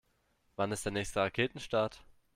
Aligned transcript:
Wann 0.55 0.71
ist 0.71 0.83
der 0.83 0.91
nächste 0.93 1.19
Raketenstart? 1.19 2.03